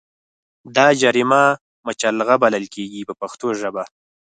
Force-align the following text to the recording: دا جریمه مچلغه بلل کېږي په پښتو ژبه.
دا 0.75 0.87
جریمه 1.01 1.43
مچلغه 1.85 2.35
بلل 2.43 2.65
کېږي 2.75 3.01
په 3.09 3.13
پښتو 3.21 3.47
ژبه. 3.59 3.83